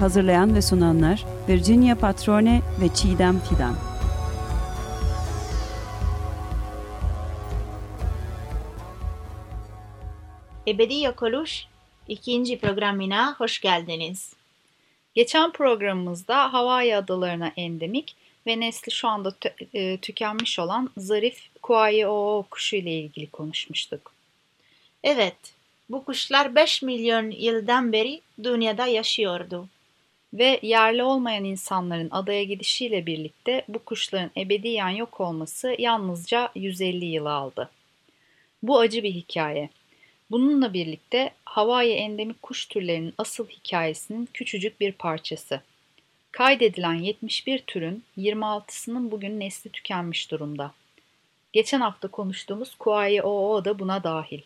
Hazırlayan 0.00 0.54
ve 0.54 0.62
sunanlar 0.62 1.24
Virginia 1.48 1.94
Patrone 1.94 2.62
ve 2.80 2.94
Çiğdem 2.94 3.40
Fidan. 3.40 3.76
Ebedi 10.66 11.00
Yok 11.00 11.22
Oluş 11.22 11.64
ikinci 12.08 12.58
programına 12.58 13.34
hoş 13.38 13.60
geldiniz. 13.60 14.32
Geçen 15.14 15.52
programımızda 15.52 16.52
Hawaii 16.52 16.96
adalarına 16.96 17.52
endemik 17.56 18.16
ve 18.46 18.60
nesli 18.60 18.92
şu 18.92 19.08
anda 19.08 19.28
tü- 19.28 19.66
e, 19.74 19.96
tükenmiş 19.96 20.58
olan 20.58 20.90
zarif 20.96 21.48
Kuayi-Oo 21.62 22.44
kuşu 22.50 22.76
ile 22.76 22.92
ilgili 22.92 23.30
konuşmuştuk. 23.30 24.12
Evet, 25.04 25.36
bu 25.90 26.04
kuşlar 26.04 26.54
5 26.54 26.82
milyon 26.82 27.30
yıldan 27.30 27.92
beri 27.92 28.20
dünyada 28.42 28.86
yaşıyordu. 28.86 29.68
Ve 30.34 30.60
yerli 30.62 31.02
olmayan 31.02 31.44
insanların 31.44 32.08
adaya 32.10 32.44
gidişiyle 32.44 33.06
birlikte 33.06 33.62
bu 33.68 33.78
kuşların 33.78 34.30
ebediyen 34.36 34.88
yok 34.88 35.20
olması 35.20 35.74
yalnızca 35.78 36.50
150 36.54 37.04
yıl 37.04 37.26
aldı. 37.26 37.70
Bu 38.62 38.78
acı 38.78 39.02
bir 39.02 39.12
hikaye. 39.12 39.70
Bununla 40.30 40.72
birlikte 40.72 41.30
Hawaii 41.44 41.92
endemik 41.92 42.42
kuş 42.42 42.66
türlerinin 42.66 43.14
asıl 43.18 43.48
hikayesinin 43.48 44.28
küçücük 44.34 44.80
bir 44.80 44.92
parçası. 44.92 45.60
Kaydedilen 46.32 46.94
71 46.94 47.58
türün 47.58 48.04
26'sının 48.18 49.10
bugün 49.10 49.40
nesli 49.40 49.70
tükenmiş 49.70 50.30
durumda. 50.30 50.72
Geçen 51.52 51.80
hafta 51.80 52.08
konuştuğumuz 52.08 52.74
Kuayi-Oo 52.78 53.64
da 53.64 53.78
buna 53.78 54.04
dahil. 54.04 54.40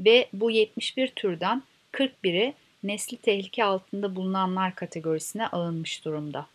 Ve 0.00 0.28
bu 0.32 0.50
71 0.50 1.08
türden 1.08 1.62
41'i 1.92 2.54
nesli 2.82 3.16
tehlike 3.16 3.64
altında 3.64 4.16
bulunanlar 4.16 4.74
kategorisine 4.74 5.46
alınmış 5.46 6.04
durumda. 6.04 6.46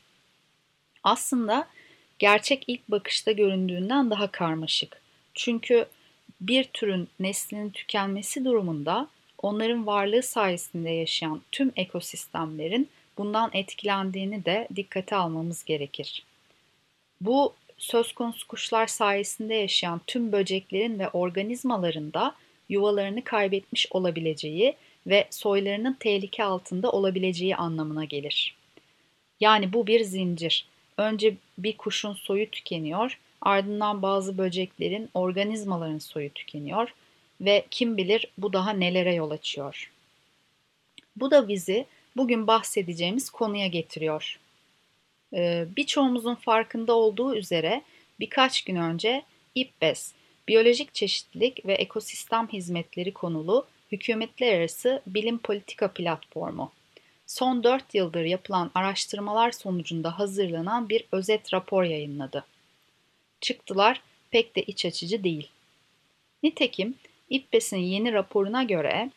Aslında 1.03 1.67
gerçek 2.19 2.64
ilk 2.67 2.88
bakışta 2.92 3.31
göründüğünden 3.31 4.09
daha 4.09 4.28
karmaşık. 4.28 5.02
Çünkü 5.34 5.86
bir 6.42 6.64
türün 6.64 7.08
neslinin 7.19 7.69
tükenmesi 7.69 8.45
durumunda 8.45 9.08
onların 9.42 9.88
varlığı 9.88 10.23
sayesinde 10.23 10.89
yaşayan 10.89 11.42
tüm 11.52 11.72
ekosistemlerin 11.75 12.89
bundan 13.17 13.50
etkilendiğini 13.53 14.45
de 14.45 14.67
dikkate 14.75 15.16
almamız 15.16 15.64
gerekir. 15.64 16.23
Bu 17.22 17.53
söz 17.78 18.14
konusu 18.14 18.47
kuşlar 18.47 18.88
sayesinde 18.88 19.56
yaşayan 19.56 20.02
tüm 20.08 20.31
böceklerin 20.31 21.00
ve 21.00 21.09
organizmaların 21.09 22.14
da 22.14 22.36
yuvalarını 22.69 23.23
kaybetmiş 23.23 23.88
olabileceği 23.91 24.75
ve 25.08 25.27
soylarının 25.30 25.94
tehlike 25.94 26.44
altında 26.44 26.91
olabileceği 26.91 27.55
anlamına 27.55 28.05
gelir. 28.05 28.55
Yani 29.39 29.73
bu 29.73 29.88
bir 29.88 30.03
zincir. 30.03 30.66
Önce 30.97 31.36
bir 31.58 31.77
kuşun 31.77 32.13
soyu 32.13 32.52
tükeniyor, 32.52 33.19
ardından 33.41 34.02
bazı 34.02 34.38
böceklerin, 34.38 35.09
organizmaların 35.13 35.97
soyu 35.97 36.29
tükeniyor 36.29 36.94
ve 37.41 37.66
kim 37.72 37.97
bilir 37.97 38.25
bu 38.38 38.53
daha 38.53 38.72
nelere 38.72 39.13
yol 39.13 39.31
açıyor. 39.31 39.91
Bu 41.16 41.31
da 41.31 41.47
bizi 41.47 41.85
bugün 42.18 42.47
bahsedeceğimiz 42.47 43.29
konuya 43.29 43.68
getiriyor. 43.68 44.39
Ee, 45.34 45.66
birçoğumuzun 45.78 46.35
farkında 46.35 46.94
olduğu 46.94 47.35
üzere 47.35 47.81
birkaç 48.19 48.63
gün 48.63 48.75
önce 48.75 49.24
İPBES, 49.56 50.13
Biyolojik 50.47 50.94
Çeşitlilik 50.94 51.66
ve 51.66 51.74
Ekosistem 51.74 52.47
Hizmetleri 52.47 53.13
konulu 53.13 53.68
hükümetler 53.92 54.58
arası 54.59 55.02
bilim 55.08 55.38
politika 55.38 55.88
platformu. 55.94 56.72
Son 57.28 57.64
4 57.64 57.96
yıldır 57.96 58.24
yapılan 58.24 58.72
araştırmalar 58.75 59.52
sonucunda 59.52 60.20
hazırlanan 60.20 60.90
bir 60.90 61.03
özet 61.12 61.53
rapor 61.53 61.84
yayınladı. 61.84 62.46
Çıktılar 63.42 64.02
pek 64.31 64.56
de 64.56 64.64
iç 64.64 64.86
açıcı 64.86 65.24
değil. 65.24 65.50
Nitekim 66.44 66.96
İPBES'in 67.30 67.78
yeni 67.78 68.14
raporuna 68.14 68.64
göre 68.64 69.12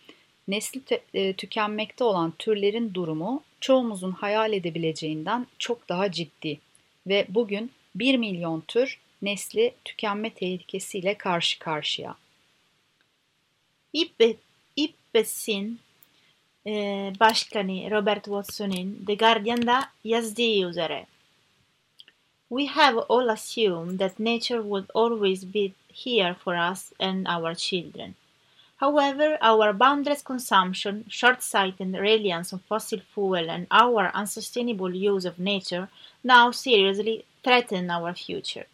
nesli 0.49 0.81
e, 1.15 1.33
tükenmekte 1.33 2.05
olan 2.05 2.33
türlerin 2.39 2.95
durumu 2.95 3.43
çoğumuzun 3.61 4.13
hayal 4.13 4.53
edebileceğinden 4.53 5.47
çok 5.59 5.89
daha 5.89 6.13
ciddi 6.13 6.61
ve 7.07 7.27
bugün 7.29 7.71
1 7.95 8.17
milyon 8.17 8.61
tür 8.61 8.99
nesli 9.23 9.75
tükenme 9.85 10.31
tehlikesiyle 10.31 11.15
karşı 11.15 11.59
karşıya. 11.59 12.17
İPBES'in 15.10 15.81
e, 16.66 16.72
başkanı 17.21 17.91
Robert 17.91 18.25
Watson'ın 18.25 19.04
The 19.06 19.15
Guardian'da 19.15 19.88
yazdığı 20.04 20.69
üzere 20.69 21.06
We 22.48 22.66
have 22.66 23.00
all 23.09 23.28
assumed 23.28 23.98
that 23.98 24.21
nature 24.21 24.62
would 24.62 24.88
always 24.94 25.54
be 25.54 25.72
here 26.04 26.34
for 26.34 26.71
us 26.72 26.93
and 27.00 27.26
our 27.26 27.54
children. 27.54 28.15
However, 28.76 29.38
our 29.43 29.81
boundless 29.81 30.25
consumption, 30.25 31.04
short-sighted 31.09 31.94
reliance 31.94 32.56
on 32.56 32.60
fossil 32.69 33.00
fuel, 33.15 33.48
and 33.50 33.66
our 33.71 34.10
unsustainable 34.21 34.94
use 34.94 35.28
of 35.28 35.38
nature 35.38 35.88
now 36.25 36.53
seriously 36.53 37.25
threaten 37.42 37.88
our 37.88 38.15
future. 38.15 38.66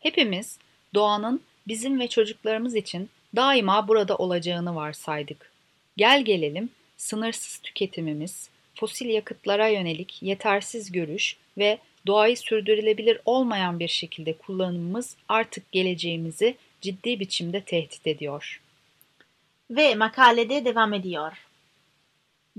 Hepimiz 0.00 0.58
doğanın 0.94 1.40
bizim 1.68 2.00
ve 2.00 2.08
çocuklarımız 2.08 2.74
için 2.74 3.10
daima 3.36 3.88
burada 3.88 4.16
olacağını 4.16 4.74
varsaydık. 4.74 5.51
Gel 5.96 6.24
gelelim 6.24 6.70
sınırsız 6.96 7.58
tüketimimiz, 7.58 8.48
fosil 8.74 9.08
yakıtlara 9.08 9.68
yönelik 9.68 10.22
yetersiz 10.22 10.92
görüş 10.92 11.36
ve 11.58 11.78
doğayı 12.06 12.36
sürdürülebilir 12.36 13.20
olmayan 13.24 13.80
bir 13.80 13.88
şekilde 13.88 14.32
kullanımımız 14.32 15.16
artık 15.28 15.72
geleceğimizi 15.72 16.56
ciddi 16.80 17.20
biçimde 17.20 17.60
tehdit 17.60 18.06
ediyor. 18.06 18.60
Ve 19.70 19.94
makalede 19.94 20.64
devam 20.64 20.92
ediyor. 20.94 21.32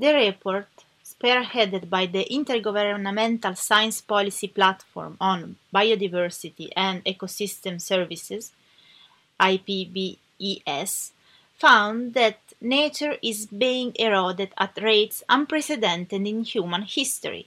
The 0.02 0.14
report, 0.14 0.68
spearheaded 1.04 1.84
by 1.84 2.12
the 2.12 2.26
Intergovernmental 2.26 3.56
Science 3.56 3.98
Policy 4.08 4.48
Platform 4.48 5.16
on 5.20 5.56
Biodiversity 5.74 6.66
and 6.76 7.02
Ecosystem 7.06 7.80
Services, 7.80 8.52
IPBES, 9.50 11.12
found 11.64 12.14
that 12.14 12.40
nature 12.60 13.16
is 13.22 13.46
being 13.46 13.94
eroded 13.96 14.52
at 14.58 14.78
rates 14.82 15.24
unprecedented 15.30 16.28
in 16.28 16.44
human 16.44 16.82
history. 16.82 17.46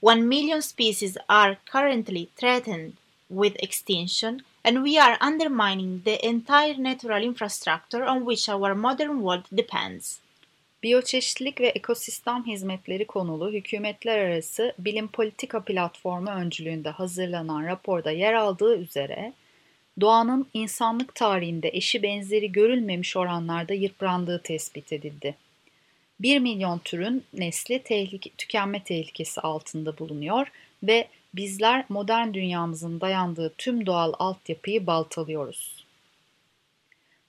One 0.00 0.28
million 0.28 0.62
species 0.62 1.16
are 1.28 1.56
currently 1.72 2.28
threatened 2.36 2.94
with 3.30 3.54
extinction, 3.66 4.42
and 4.64 4.82
we 4.82 4.98
are 4.98 5.16
undermining 5.20 6.02
the 6.04 6.18
entire 6.26 6.74
natural 6.76 7.22
infrastructure 7.22 8.04
on 8.04 8.24
which 8.24 8.48
our 8.48 8.74
modern 8.74 9.22
world 9.22 9.46
depends. 9.52 10.20
Biyoçeşitlilik 10.82 11.60
ve 11.60 11.68
ekosistem 11.68 12.46
hizmetleri 12.46 13.06
konulu 13.06 13.52
hükümetler 13.52 14.18
arası 14.18 14.74
bilim 14.78 15.08
politika 15.08 15.60
platformu 15.60 16.30
öncülüğünde 16.30 16.90
hazırlanan 16.90 17.66
raporda 17.66 18.10
yer 18.10 18.34
aldığı 18.34 18.76
üzere 18.76 19.32
doğanın 20.00 20.46
insanlık 20.54 21.14
tarihinde 21.14 21.70
eşi 21.72 22.02
benzeri 22.02 22.52
görülmemiş 22.52 23.16
oranlarda 23.16 23.74
yıprandığı 23.74 24.42
tespit 24.42 24.92
edildi. 24.92 25.34
1 26.20 26.38
milyon 26.38 26.78
türün 26.78 27.24
nesli 27.32 27.82
tehlike, 27.82 28.30
tükenme 28.30 28.84
tehlikesi 28.84 29.40
altında 29.40 29.98
bulunuyor 29.98 30.46
ve 30.82 31.08
bizler 31.34 31.84
modern 31.88 32.34
dünyamızın 32.34 33.00
dayandığı 33.00 33.54
tüm 33.58 33.86
doğal 33.86 34.12
altyapıyı 34.18 34.86
baltalıyoruz. 34.86 35.84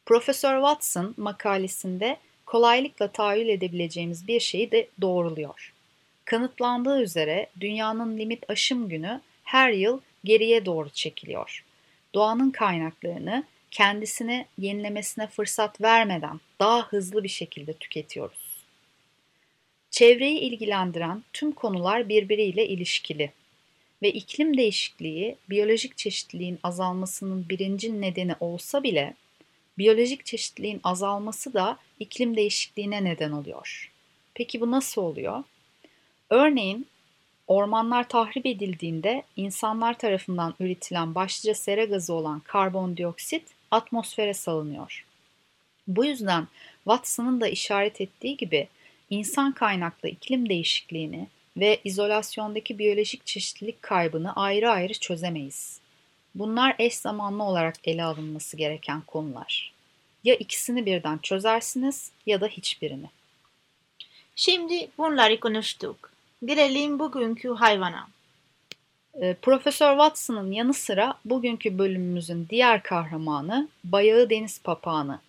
Profesör 0.05 0.55
Watson 0.55 1.13
makalesinde 1.17 2.17
kolaylıkla 2.45 3.07
tahayyül 3.07 3.49
edebileceğimiz 3.49 4.27
bir 4.27 4.39
şeyi 4.39 4.71
de 4.71 4.87
doğruluyor. 5.01 5.73
Kanıtlandığı 6.25 7.01
üzere 7.01 7.47
dünyanın 7.59 8.17
limit 8.17 8.49
aşım 8.49 8.89
günü 8.89 9.21
her 9.43 9.71
yıl 9.71 9.99
geriye 10.23 10.65
doğru 10.65 10.89
çekiliyor. 10.89 11.63
Doğanın 12.15 12.51
kaynaklarını 12.51 13.43
kendisini 13.71 14.45
yenilemesine 14.57 15.27
fırsat 15.27 15.81
vermeden 15.81 16.39
daha 16.59 16.87
hızlı 16.87 17.23
bir 17.23 17.29
şekilde 17.29 17.73
tüketiyoruz. 17.73 18.47
Çevreyi 19.91 20.39
ilgilendiren 20.39 21.23
tüm 21.33 21.51
konular 21.51 22.09
birbiriyle 22.09 22.67
ilişkili. 22.67 23.31
ve 24.01 24.11
iklim 24.11 24.57
değişikliği 24.57 25.35
biyolojik 25.49 25.97
çeşitliliğin 25.97 26.59
azalmasının 26.63 27.49
birinci 27.49 28.01
nedeni 28.01 28.35
olsa 28.39 28.83
bile 28.83 29.13
biyolojik 29.77 30.25
çeşitliliğin 30.25 30.79
azalması 30.83 31.53
da 31.53 31.77
iklim 31.99 32.35
değişikliğine 32.35 33.03
neden 33.03 33.31
oluyor. 33.31 33.91
Peki 34.33 34.61
bu 34.61 34.71
nasıl 34.71 35.01
oluyor? 35.01 35.43
Örneğin 36.29 36.87
ormanlar 37.47 38.09
tahrip 38.09 38.45
edildiğinde 38.45 39.23
insanlar 39.35 39.97
tarafından 39.97 40.55
üretilen 40.59 41.15
başlıca 41.15 41.53
sera 41.53 41.85
gazı 41.85 42.13
olan 42.13 42.39
karbondioksit 42.39 43.43
atmosfere 43.71 44.33
salınıyor. 44.33 45.05
Bu 45.87 46.05
yüzden 46.05 46.47
Watson'ın 46.83 47.41
da 47.41 47.47
işaret 47.47 48.01
ettiği 48.01 48.37
gibi 48.37 48.67
insan 49.09 49.51
kaynaklı 49.51 50.09
iklim 50.09 50.49
değişikliğini 50.49 51.27
ve 51.57 51.79
izolasyondaki 51.83 52.79
biyolojik 52.79 53.25
çeşitlilik 53.25 53.81
kaybını 53.81 54.33
ayrı 54.35 54.69
ayrı 54.69 54.93
çözemeyiz. 54.93 55.79
Bunlar 56.35 56.75
eş 56.79 56.95
zamanlı 56.95 57.43
olarak 57.43 57.75
ele 57.83 58.03
alınması 58.03 58.57
gereken 58.57 59.01
konular. 59.01 59.73
Ya 60.23 60.35
ikisini 60.35 60.85
birden 60.85 61.17
çözersiniz 61.17 62.11
ya 62.25 62.41
da 62.41 62.47
hiçbirini. 62.47 63.09
Şimdi 64.35 64.87
bunları 64.97 65.39
konuştuk. 65.39 66.16
Gelelim 66.45 66.99
bugünkü 66.99 67.49
hayvana. 67.49 68.07
Ee, 69.21 69.35
Profesör 69.41 69.91
Watson'ın 69.91 70.51
yanı 70.51 70.73
sıra 70.73 71.13
bugünkü 71.25 71.77
bölümümüzün 71.77 72.47
diğer 72.49 72.83
kahramanı 72.83 73.69
bayağı 73.83 74.29
deniz 74.29 74.61
papağanı. 74.61 75.19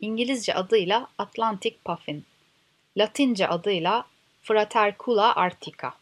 İngilizce 0.00 0.54
adıyla 0.54 1.08
Atlantic 1.18 1.76
Puffin. 1.84 2.24
Latince 2.96 3.48
adıyla 3.48 4.04
Fratercula 4.42 5.36
artica. 5.36 5.92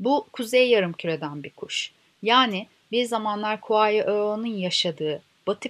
Bu 0.00 0.26
kuzey 0.32 0.68
yarımküreden 0.68 1.42
bir 1.42 1.50
kuş. 1.50 1.92
Yani 2.22 2.66
bir 2.92 3.04
zamanlar 3.04 3.60
Kuayi 3.60 4.04
yaşadığı 4.60 5.22
Batı, 5.46 5.68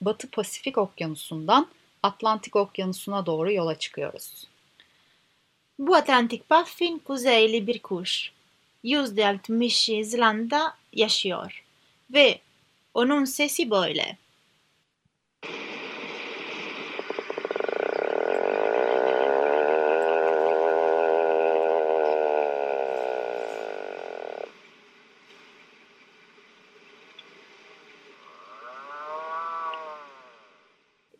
Batı 0.00 0.30
Pasifik 0.30 0.78
Okyanusu'ndan 0.78 1.66
Atlantik 2.02 2.56
Okyanusu'na 2.56 3.26
doğru 3.26 3.52
yola 3.52 3.78
çıkıyoruz. 3.78 4.46
Bu 5.78 5.96
Atlantik 5.96 6.48
Puffin 6.48 6.98
kuzeyli 6.98 7.66
bir 7.66 7.78
kuş. 7.78 8.32
%60 8.84 10.04
Zelanda 10.04 10.74
yaşıyor 10.92 11.64
ve 12.10 12.38
onun 12.94 13.24
sesi 13.24 13.70
böyle. 13.70 14.16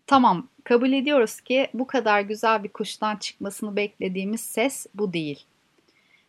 Tamam, 0.08 0.49
kabul 0.64 0.93
ediyoruz 0.93 1.40
ki 1.40 1.69
bu 1.75 1.87
kadar 1.87 2.20
güzel 2.20 2.64
bir 2.64 2.69
kuştan 2.69 3.16
çıkmasını 3.16 3.76
beklediğimiz 3.76 4.40
ses 4.40 4.87
bu 4.94 5.12
değil. 5.12 5.44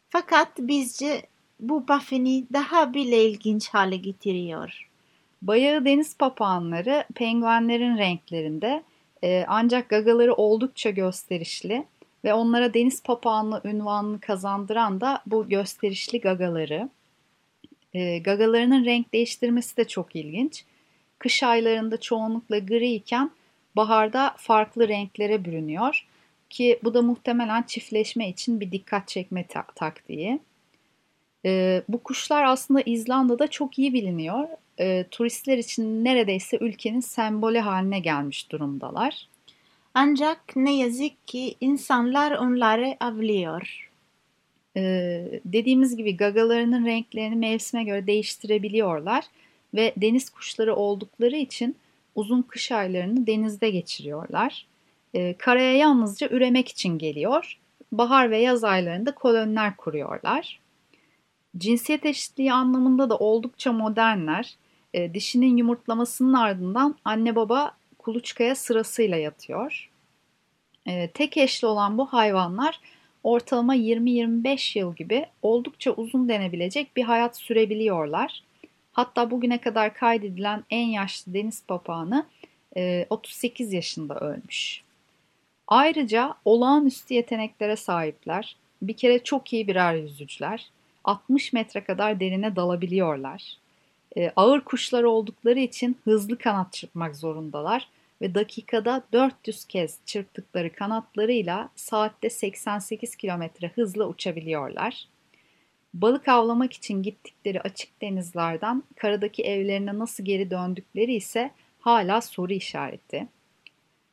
Fakat 0.09 0.57
bizce 0.57 1.21
bu 1.59 1.87
Buffy'ni 1.87 2.45
daha 2.53 2.93
bile 2.93 3.25
ilginç 3.25 3.69
hale 3.69 3.97
getiriyor. 3.97 4.89
Bayağı 5.41 5.85
deniz 5.85 6.17
papağanları 6.17 7.05
penguenlerin 7.15 7.97
renklerinde 7.97 8.83
e, 9.23 9.45
ancak 9.47 9.89
gagaları 9.89 10.33
oldukça 10.33 10.89
gösterişli 10.89 11.85
ve 12.23 12.33
onlara 12.33 12.73
deniz 12.73 13.03
papağanlı 13.03 13.61
ünvanını 13.65 14.19
kazandıran 14.19 15.01
da 15.01 15.21
bu 15.25 15.49
gösterişli 15.49 16.21
gagaları. 16.21 16.89
E, 17.93 18.19
gagalarının 18.19 18.85
renk 18.85 19.13
değiştirmesi 19.13 19.77
de 19.77 19.87
çok 19.87 20.15
ilginç. 20.15 20.65
Kış 21.19 21.43
aylarında 21.43 21.99
çoğunlukla 21.99 22.59
gri 22.59 22.93
iken 22.93 23.31
baharda 23.75 24.35
farklı 24.37 24.87
renklere 24.87 25.45
bürünüyor 25.45 26.05
ki 26.49 26.79
bu 26.83 26.93
da 26.93 27.01
muhtemelen 27.01 27.63
çiftleşme 27.63 28.29
için 28.29 28.59
bir 28.59 28.71
dikkat 28.71 29.07
çekme 29.07 29.47
ta- 29.47 29.67
taktiği. 29.75 30.39
E, 31.45 31.83
bu 31.89 32.03
kuşlar 32.03 32.43
aslında 32.43 32.81
İzlanda'da 32.81 33.47
çok 33.47 33.79
iyi 33.79 33.93
biliniyor. 33.93 34.47
E, 34.79 35.05
turistler 35.11 35.57
için 35.57 36.05
neredeyse 36.05 36.57
ülkenin 36.61 36.99
sembolü 36.99 37.59
haline 37.59 37.99
gelmiş 37.99 38.51
durumdalar. 38.51 39.27
Ancak 39.93 40.55
ne 40.55 40.77
yazık 40.77 41.27
ki 41.27 41.55
insanlar 41.61 42.31
onları 42.31 42.97
avlıyor. 42.99 43.89
Ee, 44.77 45.41
dediğimiz 45.45 45.95
gibi 45.95 46.17
gagalarının 46.17 46.85
renklerini 46.85 47.35
mevsime 47.35 47.83
göre 47.83 48.07
değiştirebiliyorlar 48.07 49.25
ve 49.73 49.93
deniz 49.97 50.29
kuşları 50.29 50.75
oldukları 50.75 51.35
için 51.35 51.75
uzun 52.19 52.41
kış 52.41 52.71
aylarını 52.71 53.27
denizde 53.27 53.69
geçiriyorlar. 53.69 54.65
E, 55.13 55.37
karaya 55.37 55.77
yalnızca 55.77 56.29
üremek 56.29 56.67
için 56.67 56.97
geliyor. 56.97 57.59
Bahar 57.91 58.31
ve 58.31 58.37
yaz 58.37 58.63
aylarında 58.63 59.15
koloniler 59.15 59.77
kuruyorlar. 59.77 60.59
Cinsiyet 61.57 62.05
eşitliği 62.05 62.53
anlamında 62.53 63.09
da 63.09 63.17
oldukça 63.17 63.71
modernler. 63.73 64.55
E, 64.93 65.13
dişinin 65.13 65.57
yumurtlamasının 65.57 66.33
ardından 66.33 66.95
anne 67.05 67.35
baba 67.35 67.71
kuluçkaya 67.97 68.55
sırasıyla 68.55 69.17
yatıyor. 69.17 69.89
E, 70.85 71.11
tek 71.11 71.37
eşli 71.37 71.67
olan 71.67 71.97
bu 71.97 72.05
hayvanlar 72.05 72.79
ortalama 73.23 73.75
20-25 73.75 74.79
yıl 74.79 74.95
gibi 74.95 75.25
oldukça 75.41 75.91
uzun 75.91 76.29
denebilecek 76.29 76.95
bir 76.95 77.03
hayat 77.03 77.37
sürebiliyorlar. 77.37 78.43
Hatta 78.91 79.31
bugüne 79.31 79.61
kadar 79.61 79.93
kaydedilen 79.93 80.63
en 80.69 80.87
yaşlı 80.87 81.33
deniz 81.33 81.63
papağanı 81.67 82.25
38 83.09 83.73
e, 83.73 83.75
yaşında 83.75 84.19
ölmüş. 84.19 84.83
Ayrıca 85.67 86.33
olağanüstü 86.45 87.13
yeteneklere 87.13 87.75
sahipler. 87.75 88.55
Bir 88.81 88.93
kere 88.93 89.23
çok 89.23 89.53
iyi 89.53 89.67
birer 89.67 89.95
yüzücüler. 89.95 90.69
60 91.03 91.53
metre 91.53 91.83
kadar 91.83 92.19
derine 92.19 92.55
dalabiliyorlar. 92.55 93.57
E, 94.17 94.31
ağır 94.35 94.61
kuşlar 94.61 95.03
oldukları 95.03 95.59
için 95.59 95.97
hızlı 96.03 96.37
kanat 96.37 96.73
çırpmak 96.73 97.15
zorundalar 97.15 97.89
ve 98.21 98.35
dakikada 98.35 99.03
400 99.13 99.65
kez 99.65 99.99
çırptıkları 100.05 100.73
kanatlarıyla 100.73 101.69
saatte 101.75 102.29
88 102.29 103.15
kilometre 103.15 103.71
hızla 103.75 104.07
uçabiliyorlar. 104.07 105.07
Balık 105.93 106.27
avlamak 106.27 106.73
için 106.73 107.03
gittikleri 107.03 107.61
açık 107.61 108.01
denizlerden 108.01 108.83
karadaki 108.95 109.43
evlerine 109.43 109.99
nasıl 109.99 110.25
geri 110.25 110.49
döndükleri 110.49 111.13
ise 111.15 111.51
hala 111.79 112.21
soru 112.21 112.53
işareti. 112.53 113.27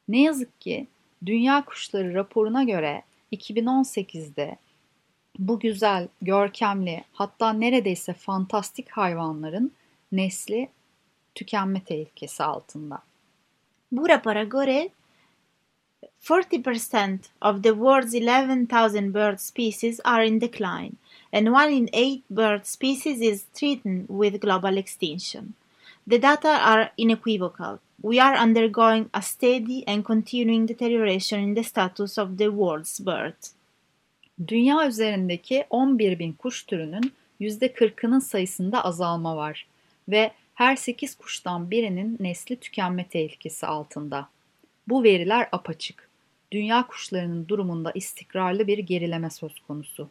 Ne 0.08 0.22
yazık 0.22 0.60
ki 0.60 0.86
Dünya 1.26 1.64
Kuşları 1.64 2.14
raporuna 2.14 2.62
göre 2.62 3.02
2018'de 3.32 4.56
bu 5.38 5.60
güzel, 5.60 6.08
görkemli 6.22 7.04
hatta 7.12 7.52
neredeyse 7.52 8.12
fantastik 8.12 8.90
hayvanların 8.90 9.72
nesli 10.12 10.68
tükenme 11.34 11.80
tehlikesi 11.84 12.42
altında. 12.42 13.02
Bu 13.92 14.08
rapora 14.08 14.44
göre 14.44 14.88
40% 16.22 17.28
of 17.40 17.62
the 17.62 17.74
world's 17.74 18.14
11,000 18.14 19.12
bird 19.12 19.40
species 19.40 20.00
are 20.04 20.22
in 20.22 20.38
decline 20.38 20.96
and 21.32 21.52
one 21.52 21.72
in 21.72 21.90
eight 21.92 22.24
bird 22.30 22.66
species 22.66 23.20
is 23.20 23.44
threatened 23.54 24.06
with 24.08 24.40
global 24.40 24.76
extinction. 24.76 25.54
The 26.06 26.18
data 26.18 26.48
are 26.48 26.90
unequivocal. 26.98 27.80
We 28.02 28.20
are 28.20 28.36
undergoing 28.36 29.10
a 29.12 29.22
steady 29.22 29.84
and 29.86 30.04
continuing 30.04 30.66
deterioration 30.66 31.40
in 31.40 31.54
the 31.54 31.64
status 31.64 32.18
of 32.18 32.38
the 32.38 32.50
world's 32.50 33.00
bird. 33.00 33.34
Dünya 34.46 34.88
üzerindeki 34.88 35.64
11 35.70 36.18
bin 36.18 36.32
kuş 36.32 36.62
türünün 36.62 37.12
%40'ının 37.40 38.18
sayısında 38.18 38.84
azalma 38.84 39.36
var 39.36 39.66
ve 40.08 40.32
her 40.54 40.76
8 40.76 41.14
kuştan 41.14 41.70
birinin 41.70 42.16
nesli 42.20 42.56
tükenme 42.56 43.08
tehlikesi 43.08 43.66
altında. 43.66 44.28
Bu 44.88 45.04
veriler 45.04 45.48
apaçık. 45.52 46.10
Dünya 46.52 46.86
kuşlarının 46.86 47.48
durumunda 47.48 47.92
istikrarlı 47.94 48.66
bir 48.66 48.78
gerileme 48.78 49.30
söz 49.30 49.60
konusu. 49.60 50.08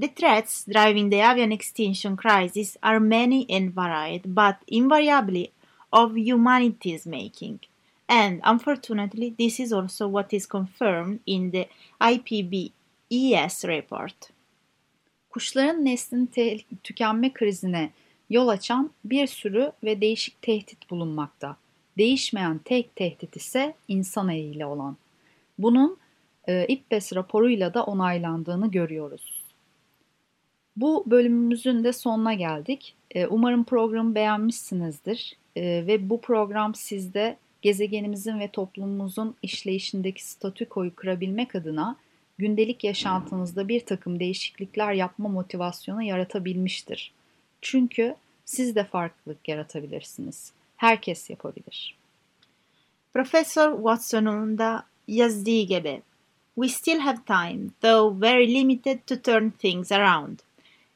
The 0.00 0.14
threats 0.14 0.66
driving 0.66 1.12
the 1.12 1.26
avian 1.26 1.50
extinction 1.50 2.16
crisis 2.16 2.76
are 2.82 2.98
many 2.98 3.46
and 3.56 3.76
varied, 3.76 4.24
but 4.24 4.56
invariably 4.66 5.50
of 5.92 6.16
humanity's 6.16 7.06
making. 7.06 7.60
And 8.08 8.40
unfortunately, 8.52 9.34
this 9.36 9.60
is 9.60 9.72
also 9.72 10.06
what 10.06 10.32
is 10.32 10.48
confirmed 10.48 11.20
in 11.26 11.50
the 11.50 11.68
IPBES 12.00 13.64
report. 13.64 14.30
Kuşların 15.30 15.84
neslin 15.84 16.30
tükenme 16.84 17.32
krizine 17.32 17.90
yol 18.30 18.48
açan 18.48 18.90
bir 19.04 19.26
sürü 19.26 19.72
ve 19.84 20.00
değişik 20.00 20.42
tehdit 20.42 20.90
bulunmakta. 20.90 21.56
Değişmeyen 21.98 22.60
tek 22.64 22.96
tehdit 22.96 23.36
ise 23.36 23.74
insan 23.88 24.28
eliyle 24.28 24.66
olan. 24.66 24.96
Bunun 25.58 25.98
e, 26.48 26.66
İPBES 26.66 27.12
raporuyla 27.12 27.74
da 27.74 27.84
onaylandığını 27.84 28.70
görüyoruz. 28.70 29.40
Bu 30.76 31.04
bölümümüzün 31.06 31.84
de 31.84 31.92
sonuna 31.92 32.34
geldik. 32.34 32.94
Ee, 33.14 33.26
umarım 33.26 33.64
programı 33.64 34.14
beğenmişsinizdir 34.14 35.36
ee, 35.56 35.62
ve 35.86 36.10
bu 36.10 36.20
program 36.20 36.74
sizde 36.74 37.36
gezegenimizin 37.62 38.40
ve 38.40 38.48
toplumumuzun 38.48 39.34
işleyişindeki 39.42 40.24
statükoyu 40.24 40.94
kırabilmek 40.94 41.54
adına 41.54 41.96
gündelik 42.38 42.84
yaşantınızda 42.84 43.68
bir 43.68 43.80
takım 43.80 44.20
değişiklikler 44.20 44.92
yapma 44.92 45.28
motivasyonu 45.28 46.02
yaratabilmiştir. 46.02 47.12
Çünkü 47.62 48.14
siz 48.44 48.76
de 48.76 48.84
farklılık 48.84 49.48
yaratabilirsiniz. 49.48 50.52
Herkes 50.80 51.30
yapabilir. 51.30 51.94
Profesör 53.14 53.72
Watson'un 53.72 54.58
da 54.58 54.84
yazdığı 55.08 55.62
gibi 55.62 56.02
We 56.56 56.68
still 56.68 57.00
have 57.00 57.24
time, 57.26 57.70
though 57.82 58.20
very 58.20 58.54
limited 58.54 59.06
to 59.06 59.22
turn 59.22 59.50
things 59.50 59.92
around. 59.92 60.38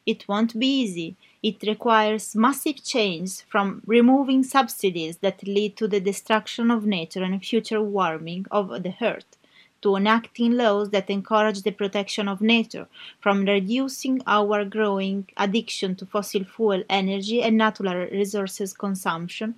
It 0.06 0.28
won't 0.28 0.54
be 0.54 0.66
easy. 0.66 1.14
It 1.42 1.66
requires 1.66 2.36
massive 2.36 2.76
change 2.76 3.30
from 3.48 3.82
removing 3.88 4.44
subsidies 4.44 5.16
that 5.16 5.46
lead 5.46 5.76
to 5.76 5.90
the 5.90 6.04
destruction 6.04 6.70
of 6.70 6.86
nature 6.86 7.24
and 7.24 7.44
future 7.44 7.82
warming 7.82 8.46
of 8.50 8.68
the 8.82 8.94
earth 9.02 9.36
to 9.82 9.96
enacting 9.96 10.52
laws 10.52 10.90
that 10.90 11.10
encourage 11.10 11.62
the 11.62 11.70
protection 11.70 12.26
of 12.26 12.40
nature, 12.40 12.86
from 13.20 13.44
reducing 13.44 14.22
our 14.26 14.64
growing 14.64 15.28
addiction 15.36 15.94
to 15.94 16.06
fossil 16.06 16.44
fuel 16.44 16.82
energy 16.88 17.42
and 17.42 17.58
natural 17.58 18.06
resources 18.10 18.72
consumption 18.72 19.54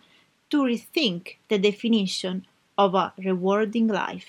to 0.50 0.68
rethink 0.68 1.38
the 1.48 1.62
definition 1.62 2.42
of 2.76 2.94
a 2.94 3.12
rewarding 3.18 3.90
life. 3.90 4.26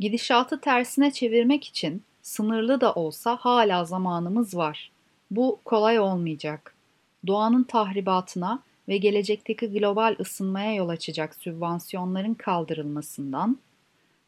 Gidişatı 0.00 0.60
tersine 0.60 1.10
çevirmek 1.10 1.64
için 1.64 2.02
sınırlı 2.22 2.80
da 2.80 2.94
olsa 2.94 3.36
hala 3.40 3.84
zamanımız 3.84 4.56
var. 4.56 4.90
Bu 5.30 5.60
kolay 5.64 6.00
olmayacak. 6.00 6.74
Doğanın 7.26 7.62
tahribatına 7.62 8.62
ve 8.88 8.96
gelecekteki 8.96 9.66
global 9.66 10.16
ısınmaya 10.20 10.74
yol 10.74 10.88
açacak 10.88 11.34
sübvansiyonların 11.34 12.34
kaldırılmasından, 12.34 13.58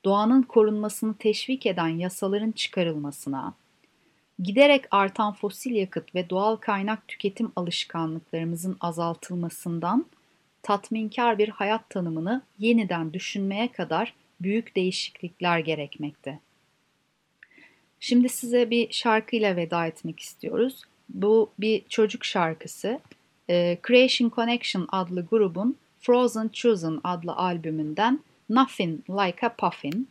doğanın 0.04 0.42
korunmasını 0.42 1.14
teşvik 1.14 1.66
eden 1.66 1.88
yasaların 1.88 2.50
çıkarılmasına, 2.50 3.54
giderek 4.42 4.84
artan 4.90 5.32
fosil 5.32 5.74
yakıt 5.74 6.14
ve 6.14 6.30
doğal 6.30 6.56
kaynak 6.56 7.08
tüketim 7.08 7.52
alışkanlıklarımızın 7.56 8.76
azaltılmasından 8.80 10.06
tatminkar 10.62 11.38
bir 11.38 11.48
hayat 11.48 11.90
tanımını 11.90 12.42
yeniden 12.58 13.12
düşünmeye 13.12 13.72
kadar 13.72 14.14
büyük 14.40 14.76
değişiklikler 14.76 15.58
gerekmekte. 15.58 16.38
Şimdi 18.00 18.28
size 18.28 18.70
bir 18.70 18.92
şarkıyla 18.92 19.56
veda 19.56 19.86
etmek 19.86 20.20
istiyoruz. 20.20 20.82
Bu 21.08 21.50
bir 21.58 21.82
çocuk 21.88 22.24
şarkısı. 22.24 23.00
Ee, 23.50 23.78
Creation 23.88 24.30
Connection 24.30 24.88
adlı 24.92 25.26
grubun 25.26 25.76
Frozen 26.00 26.50
Chosen 26.52 27.00
adlı 27.04 27.32
albümünden 27.32 28.20
Nothing 28.48 29.10
Like 29.10 29.46
a 29.46 29.54
Puffin. 29.54 30.08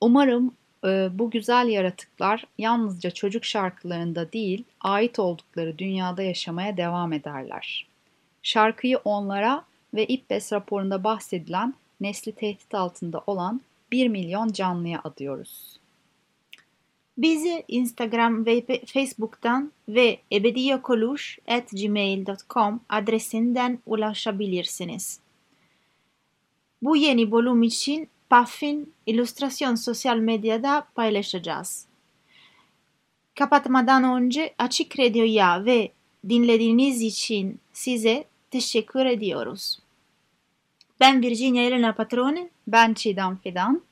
Umarım 0.00 0.54
e, 0.84 1.08
bu 1.12 1.30
güzel 1.30 1.68
yaratıklar 1.68 2.44
yalnızca 2.58 3.10
çocuk 3.10 3.44
şarkılarında 3.44 4.32
değil, 4.32 4.64
ait 4.80 5.18
oldukları 5.18 5.78
dünyada 5.78 6.22
yaşamaya 6.22 6.76
devam 6.76 7.12
ederler. 7.12 7.89
Şarkıyı 8.42 8.98
onlara 8.98 9.64
ve 9.94 10.06
İPBES 10.06 10.52
raporunda 10.52 11.04
bahsedilen 11.04 11.74
nesli 12.00 12.32
tehdit 12.32 12.74
altında 12.74 13.22
olan 13.26 13.60
1 13.92 14.08
milyon 14.08 14.52
canlıya 14.52 15.00
adıyoruz. 15.04 15.80
Bizi 17.18 17.64
Instagram 17.68 18.46
ve 18.46 18.64
Facebook'tan 18.86 19.72
ve 19.88 20.18
ebediyokoluş.gmail.com 20.32 22.80
adresinden 22.88 23.78
ulaşabilirsiniz. 23.86 25.20
Bu 26.82 26.96
yeni 26.96 27.32
bölüm 27.32 27.62
için 27.62 28.08
Puffin 28.30 28.92
illüstrasyon 29.06 29.74
sosyal 29.74 30.16
medyada 30.16 30.86
paylaşacağız. 30.94 31.86
Kapatmadan 33.34 34.04
önce 34.04 34.54
Açık 34.58 34.98
Radyo'ya 34.98 35.64
ve 35.64 35.90
dinlediğiniz 36.28 37.02
için 37.02 37.60
size 37.72 38.24
teşekkür 38.50 39.06
ediyoruz. 39.06 39.78
Ben 41.00 41.22
Virginia 41.22 41.62
Elena 41.62 41.94
Patrone. 41.94 42.48
Ben 42.66 42.94
Çiğdem 42.94 43.36
Fidan. 43.36 43.82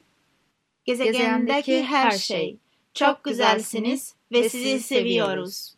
Gezegendeki 0.85 1.83
her 1.83 2.11
şey. 2.11 2.57
Çok 2.95 3.25
güzelsiniz 3.25 4.15
ve 4.33 4.49
sizi 4.49 4.81
seviyoruz. 4.81 5.75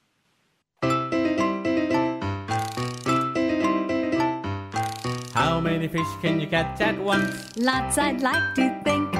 How 5.35 5.61
many 5.61 5.89
fish 5.89 6.09
can 6.23 6.41
you 6.41 6.51
catch 6.51 6.81
at 6.81 6.99
once? 6.99 7.33
Lots 7.57 7.99
I'd 7.99 8.21
like 8.21 8.55
to 8.57 8.85
think. 8.85 9.15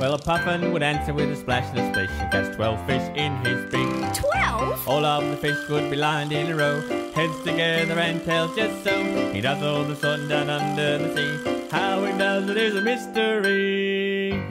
Well, 0.00 0.12
a 0.12 0.18
puffin 0.18 0.60
would 0.72 0.82
answer 0.82 1.16
with 1.16 1.30
a 1.30 1.36
splash 1.36 1.64
and 1.70 1.78
a 1.78 1.92
splish 1.92 2.10
and 2.20 2.32
catch 2.32 2.56
twelve 2.56 2.86
fish 2.86 3.02
in 3.16 3.32
his 3.44 3.72
beak. 3.72 4.01
Twelve? 4.14 4.88
All 4.88 5.04
of 5.04 5.28
the 5.30 5.36
fish 5.36 5.68
would 5.68 5.90
be 5.90 5.96
lined 5.96 6.32
in 6.32 6.50
a 6.52 6.56
row, 6.56 6.80
heads 7.14 7.42
together 7.44 7.98
and 7.98 8.22
tails 8.24 8.54
just 8.54 8.84
so. 8.84 9.32
He 9.32 9.40
does 9.40 9.62
all 9.62 9.84
the 9.84 9.96
sun 9.96 10.28
down 10.28 10.50
under 10.50 10.98
the 10.98 11.14
sea. 11.14 11.68
How 11.70 12.04
he 12.04 12.12
does 12.18 12.48
it 12.48 12.56
is 12.56 12.74
a 12.74 12.82
mystery. 12.82 14.42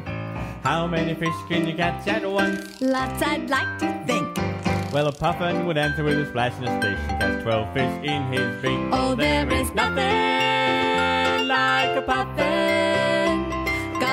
How 0.63 0.87
many 0.87 1.13
fish 1.15 1.35
can 1.47 1.67
you 1.67 1.75
catch 1.75 2.07
at 2.07 2.29
once? 2.29 2.81
Lots 2.81 3.21
I'd 3.21 3.49
like 3.49 3.77
to 3.79 4.03
think. 4.05 4.37
Well, 4.91 5.07
a 5.07 5.11
puffin 5.11 5.65
would 5.65 5.77
answer 5.77 6.03
with 6.03 6.19
a 6.19 6.25
splash 6.27 6.53
and 6.57 6.67
a 6.67 6.77
splish 6.77 6.99
and 7.09 7.19
catch 7.21 7.43
twelve 7.43 7.73
fish 7.73 8.03
in 8.03 8.23
his 8.33 8.61
beak. 8.61 8.79
Oh, 8.91 9.15
there 9.15 9.49
is 9.51 9.73
nothing 9.73 11.47
like 11.47 11.95
a 11.97 12.03
puffin. 12.05 12.70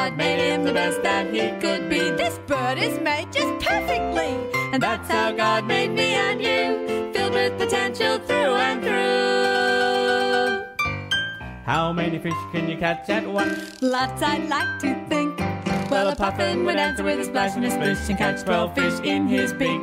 God 0.09 0.17
made 0.17 0.41
him 0.41 0.65
the 0.65 0.73
best 0.73 1.03
that 1.03 1.35
he 1.35 1.51
could 1.61 1.91
be. 1.91 1.99
This 1.99 2.39
bird 2.47 2.79
is 2.79 2.99
made 2.99 3.31
just 3.31 3.63
perfectly. 3.63 4.39
And 4.73 4.83
that's 4.83 5.07
how 5.11 5.33
God 5.33 5.67
made 5.67 5.91
me 5.91 6.15
and 6.15 6.41
you, 6.41 7.13
filled 7.13 7.35
with 7.35 7.59
potential 7.59 8.19
through 8.19 8.55
and 8.57 8.81
through. 8.83 10.65
How 11.67 11.93
many 11.93 12.19
fish 12.19 12.33
can 12.53 12.71
you 12.71 12.79
catch 12.79 13.11
at 13.11 13.29
once? 13.29 13.83
Lots 13.83 14.23
I'd 14.23 14.49
like 14.49 14.79
to 14.81 14.95
think. 15.11 15.39
Well, 15.91 16.09
a 16.09 16.17
puffin 16.17 16.65
would 16.65 16.77
answer 16.77 17.05
with 17.05 17.21
a 17.21 17.25
splash 17.25 17.55
and 17.57 17.67
a 17.67 17.71
splish 17.71 18.09
and 18.09 18.17
catch 18.17 18.43
twelve 18.45 18.75
fish 18.75 18.99
in 19.05 19.27
his 19.29 19.53
beak. 19.53 19.83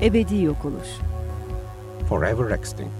Ebedi 0.00 0.42
yok 0.42 0.64
oluş. 0.64 0.88
Forever 2.08 2.50
extinct. 2.50 2.99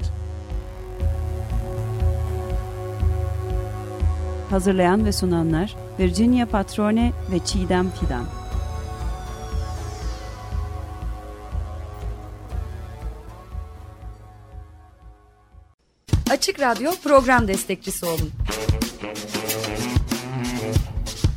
Hazırlayan 4.51 5.05
ve 5.05 5.13
sunanlar 5.13 5.77
Virginia 5.99 6.47
Patrone 6.47 7.13
ve 7.33 7.39
Çiğdem 7.39 7.91
Fidan. 7.91 8.25
Açık 16.31 16.61
Radyo 16.61 16.91
program 17.05 17.49
destekçisi 17.49 18.07
olun. 18.07 18.31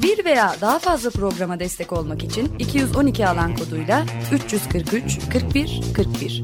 Bir 0.02 0.26
veya 0.26 0.56
daha 0.62 0.80
fazla 0.80 1.10
programa 1.10 1.60
destek 1.60 1.94
olmak 1.94 2.24
için 2.24 2.52
212 2.60 3.28
alan 3.28 3.56
koduyla 3.56 4.06
343 4.34 5.20
41 5.34 5.82
41 5.96 6.44